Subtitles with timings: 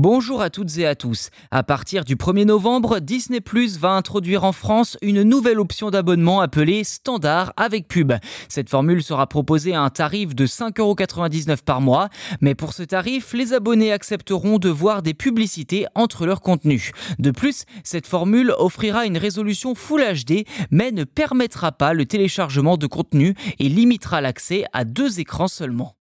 [0.00, 1.30] Bonjour à toutes et à tous.
[1.50, 6.40] À partir du 1er novembre, Disney Plus va introduire en France une nouvelle option d'abonnement
[6.40, 8.12] appelée Standard avec pub.
[8.48, 13.32] Cette formule sera proposée à un tarif de 5,99€ par mois, mais pour ce tarif,
[13.32, 16.92] les abonnés accepteront de voir des publicités entre leurs contenus.
[17.18, 22.76] De plus, cette formule offrira une résolution Full HD, mais ne permettra pas le téléchargement
[22.76, 25.97] de contenu et limitera l'accès à deux écrans seulement.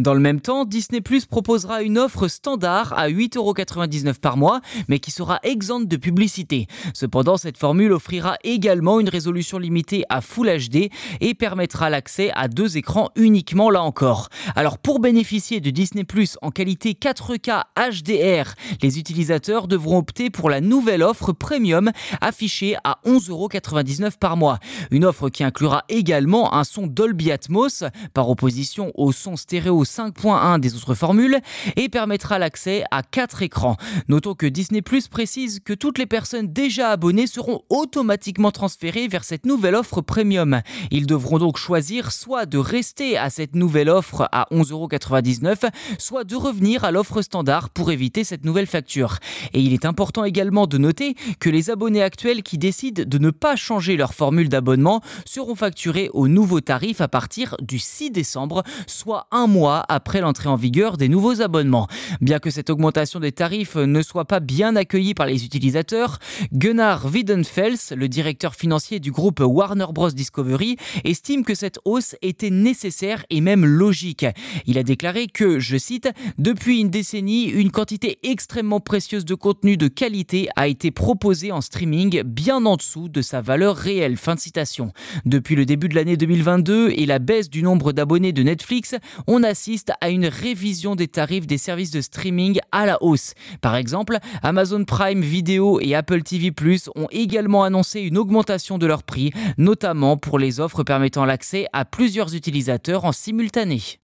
[0.00, 4.98] Dans le même temps, Disney Plus proposera une offre standard à 8,99€ par mois, mais
[4.98, 6.68] qui sera exempte de publicité.
[6.94, 10.88] Cependant, cette formule offrira également une résolution limitée à Full HD
[11.20, 14.30] et permettra l'accès à deux écrans uniquement là encore.
[14.56, 20.48] Alors pour bénéficier de Disney Plus en qualité 4K HDR, les utilisateurs devront opter pour
[20.48, 21.90] la nouvelle offre premium
[22.22, 24.60] affichée à 11,99€ par mois.
[24.90, 30.60] Une offre qui inclura également un son Dolby Atmos par opposition au son stéréo 5.1
[30.60, 31.40] des autres formules
[31.76, 33.76] et permettra l'accès à 4 écrans.
[34.08, 39.24] Notons que Disney Plus précise que toutes les personnes déjà abonnées seront automatiquement transférées vers
[39.24, 40.60] cette nouvelle offre premium.
[40.90, 46.36] Ils devront donc choisir soit de rester à cette nouvelle offre à 11,99€, soit de
[46.36, 49.18] revenir à l'offre standard pour éviter cette nouvelle facture.
[49.52, 53.30] Et il est important également de noter que les abonnés actuels qui décident de ne
[53.30, 58.62] pas changer leur formule d'abonnement seront facturés au nouveau tarif à partir du 6 décembre,
[58.86, 61.86] soit un mois après l'entrée en vigueur des nouveaux abonnements.
[62.20, 66.18] Bien que cette augmentation des tarifs ne soit pas bien accueillie par les utilisateurs,
[66.52, 70.10] Gunnar Wiedenfels, le directeur financier du groupe Warner Bros.
[70.10, 74.26] Discovery, estime que cette hausse était nécessaire et même logique.
[74.66, 79.76] Il a déclaré que, je cite, Depuis une décennie, une quantité extrêmement précieuse de contenu
[79.76, 84.16] de qualité a été proposée en streaming bien en dessous de sa valeur réelle.
[84.16, 84.92] Fin de citation.
[85.24, 88.94] Depuis le début de l'année 2022 et la baisse du nombre d'abonnés de Netflix,
[89.26, 93.34] on a assiste à une révision des tarifs des services de streaming à la hausse.
[93.60, 98.86] Par exemple, Amazon Prime Video et Apple TV Plus ont également annoncé une augmentation de
[98.86, 103.99] leur prix, notamment pour les offres permettant l'accès à plusieurs utilisateurs en simultané.